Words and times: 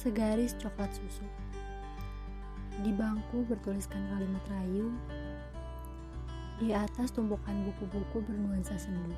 Segaris 0.00 0.56
coklat 0.56 0.88
susu. 0.96 1.28
Di 2.80 2.88
bangku 2.88 3.44
bertuliskan 3.44 4.00
kalimat 4.08 4.40
rayu. 4.48 4.88
Di 6.56 6.72
atas 6.72 7.12
tumpukan 7.12 7.52
buku-buku 7.68 8.24
bernuansa 8.24 8.80
sendu. 8.80 9.12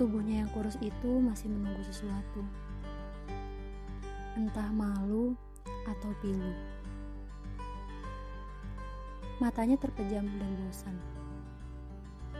Tubuhnya 0.00 0.40
yang 0.40 0.50
kurus 0.56 0.80
itu 0.80 1.20
masih 1.20 1.52
menunggu 1.52 1.84
sesuatu. 1.84 2.40
Entah 4.40 4.72
malu 4.72 5.36
atau 5.84 6.08
pilu. 6.24 6.56
Matanya 9.36 9.76
terpejam 9.76 10.24
dan 10.24 10.52
bosan. 10.64 10.96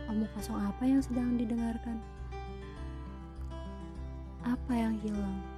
Omong 0.08 0.32
kosong 0.32 0.64
apa 0.64 0.88
yang 0.88 1.04
sedang 1.04 1.36
didengarkan? 1.36 2.00
Apa 4.48 4.72
yang 4.72 4.96
hilang? 5.04 5.53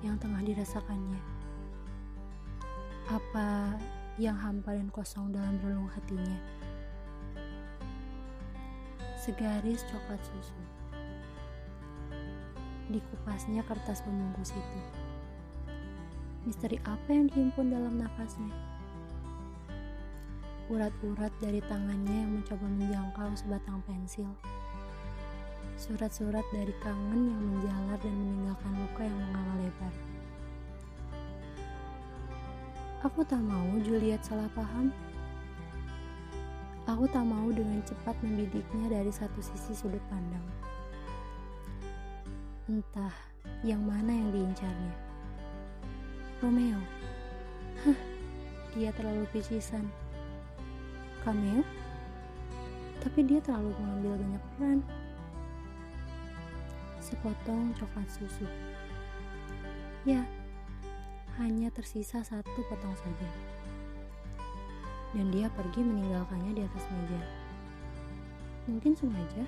Yang 0.00 0.16
tengah 0.24 0.40
dirasakannya? 0.40 1.20
Apa 3.12 3.76
yang 4.16 4.32
hampa 4.32 4.72
dan 4.72 4.88
kosong 4.88 5.28
dalam 5.28 5.60
relung 5.60 5.92
hatinya? 5.92 6.40
Segaris 9.20 9.84
coklat 9.92 10.16
susu. 10.24 10.56
Dikupasnya 12.88 13.60
kertas 13.68 14.00
pembungkus 14.00 14.56
itu. 14.56 14.80
Misteri 16.48 16.80
apa 16.88 17.12
yang 17.12 17.28
dihimpun 17.28 17.68
dalam 17.68 18.00
nafasnya? 18.00 18.48
Urat-urat 20.72 21.34
dari 21.44 21.60
tangannya 21.68 22.24
yang 22.24 22.40
mencoba 22.40 22.64
menjangkau 22.64 23.28
sebatang 23.36 23.84
pensil. 23.84 24.32
Surat-surat 25.80 26.44
dari 26.52 26.76
kangen 26.84 27.32
yang 27.32 27.40
menjalar 27.40 27.96
dan 28.04 28.12
meninggalkan 28.12 28.72
luka 28.84 29.00
yang 29.00 29.16
menganga 29.16 29.54
lebar. 29.64 29.94
Aku 33.00 33.24
tak 33.24 33.40
mau 33.40 33.64
Juliet 33.80 34.20
salah 34.20 34.52
paham. 34.52 34.92
Aku 36.84 37.08
tak 37.08 37.24
mau 37.24 37.48
dengan 37.48 37.80
cepat 37.80 38.12
membidiknya 38.20 38.92
dari 38.92 39.08
satu 39.08 39.40
sisi 39.40 39.72
sudut 39.72 40.04
pandang. 40.12 40.44
Entah 42.68 43.16
yang 43.64 43.80
mana 43.80 44.12
yang 44.12 44.28
diincarnya. 44.36 44.94
Romeo. 46.44 46.80
Hah, 47.88 48.00
dia 48.76 48.92
terlalu 48.92 49.24
picisan. 49.32 49.88
Cameo? 51.24 51.64
Tapi 53.00 53.24
dia 53.24 53.40
terlalu 53.40 53.72
mengambil 53.80 54.20
banyak 54.20 54.44
peran. 54.60 54.80
Sepotong 57.10 57.74
coklat 57.74 58.06
susu. 58.06 58.46
Ya, 60.06 60.22
hanya 61.42 61.68
tersisa 61.74 62.22
satu 62.22 62.62
potong 62.70 62.94
saja. 62.94 63.28
Dan 65.10 65.34
dia 65.34 65.50
pergi 65.50 65.82
meninggalkannya 65.82 66.54
di 66.54 66.62
atas 66.62 66.86
meja. 66.86 67.22
Mungkin 68.70 68.94
sengaja. 68.94 69.44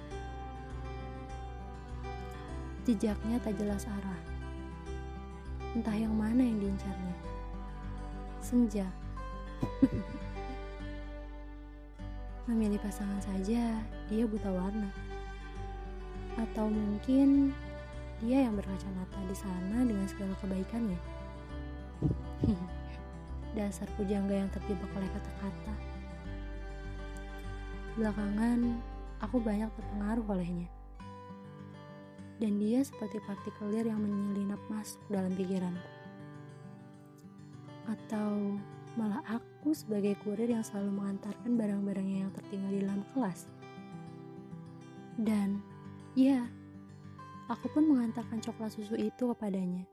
Jejaknya 2.82 3.38
tak 3.38 3.54
jelas 3.54 3.86
arah. 3.86 4.20
Entah 5.78 5.94
yang 5.94 6.10
mana 6.10 6.42
yang 6.42 6.58
diincarnya. 6.58 7.16
Senja. 8.42 8.90
Memilih 12.50 12.82
pasangan 12.82 13.22
saja, 13.22 13.78
dia 14.10 14.24
buta 14.26 14.50
warna. 14.50 14.90
Atau 16.40 16.72
mungkin 16.72 17.52
dia 18.22 18.46
yang 18.46 18.54
berkacamata 18.54 19.18
di 19.26 19.36
sana 19.36 19.82
dengan 19.82 20.06
segala 20.06 20.32
kebaikannya. 20.38 21.00
Dasar 23.58 23.90
pujangga 23.98 24.46
yang 24.46 24.50
terjebak 24.54 24.88
oleh 24.94 25.10
kata-kata. 25.10 25.74
Belakangan, 27.98 28.80
aku 29.20 29.36
banyak 29.42 29.68
terpengaruh 29.74 30.24
olehnya. 30.32 30.70
Dan 32.40 32.62
dia 32.62 32.80
seperti 32.80 33.20
partikel 33.26 33.74
yang 33.74 34.00
menyelinap 34.00 34.58
masuk 34.72 35.02
dalam 35.12 35.34
pikiranku. 35.36 35.90
Atau 37.90 38.56
malah 38.94 39.20
aku 39.26 39.74
sebagai 39.74 40.14
kurir 40.22 40.46
yang 40.46 40.62
selalu 40.62 40.94
mengantarkan 40.94 41.58
barang-barangnya 41.58 42.18
yang 42.24 42.32
tertinggal 42.32 42.70
di 42.70 42.80
dalam 42.86 43.02
kelas. 43.12 43.50
Dan 45.18 45.71
ya, 46.12 46.44
aku 47.48 47.72
pun 47.72 47.88
mengantarkan 47.88 48.44
coklat 48.44 48.72
susu 48.72 48.96
itu 49.00 49.32
kepadanya, 49.32 49.88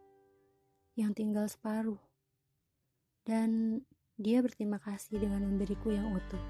yang 1.00 1.16
tinggal 1.16 1.48
separuh. 1.48 2.00
Dan 3.24 3.82
dia 4.20 4.44
berterima 4.44 4.84
kasih 4.84 5.16
dengan 5.16 5.48
memberiku 5.48 5.96
yang 5.96 6.12
utuh. 6.12 6.44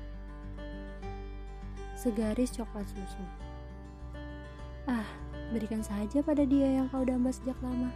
Segaris 1.94 2.56
coklat 2.56 2.88
susu. 2.90 3.26
Ah, 4.90 5.06
berikan 5.54 5.86
saja 5.86 6.26
pada 6.26 6.42
dia 6.48 6.82
yang 6.82 6.90
kau 6.90 7.06
damba 7.06 7.30
sejak 7.30 7.58
lama. 7.62 7.94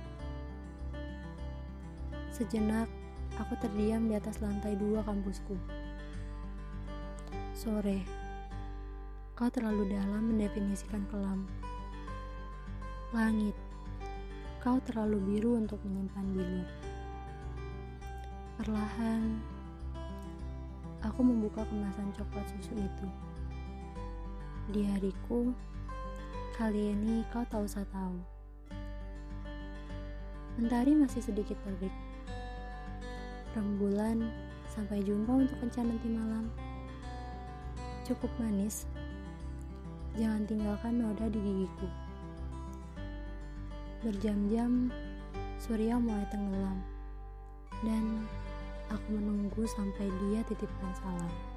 Sejenak, 2.29 2.89
aku 3.41 3.57
terdiam 3.61 4.05
di 4.05 4.13
atas 4.13 4.41
lantai 4.41 4.77
dua 4.77 5.01
kampusku. 5.05 5.57
Sore, 7.53 8.22
kau 9.33 9.49
terlalu 9.49 9.89
dalam 9.89 10.29
mendefinisikan 10.29 11.09
kelam. 11.09 11.49
Langit, 13.09 13.57
kau 14.61 14.77
terlalu 14.85 15.17
biru 15.25 15.57
untuk 15.57 15.81
menyimpan 15.81 16.25
bilur. 16.37 16.69
Perlahan, 18.61 19.41
aku 21.01 21.21
membuka 21.25 21.65
kemasan 21.65 22.13
coklat 22.13 22.45
susu 22.53 22.77
itu. 22.77 23.07
Di 24.69 24.85
hariku, 24.85 25.49
kali 26.53 26.93
ini 26.93 27.25
kau 27.33 27.41
tahu 27.49 27.65
saya 27.65 27.89
tahu. 27.89 28.17
Mentari 30.61 30.93
masih 30.93 31.25
sedikit 31.25 31.57
terbit. 31.65 31.91
Rembulan, 33.57 34.29
sampai 34.69 35.01
jumpa 35.01 35.41
untuk 35.41 35.57
kencan 35.57 35.89
nanti 35.89 36.05
malam. 36.05 36.53
Cukup 38.05 38.29
manis. 38.37 38.85
Jangan 40.13 40.45
tinggalkan 40.45 41.01
noda 41.01 41.25
di 41.25 41.41
gigiku. 41.41 41.89
Berjam-jam, 44.05 44.93
surya 45.57 45.97
mulai 45.97 46.27
tenggelam. 46.29 46.77
Dan 47.81 48.29
aku 48.93 49.09
menunggu 49.09 49.65
sampai 49.65 50.05
dia 50.21 50.45
titipkan 50.45 50.93
salam. 51.01 51.52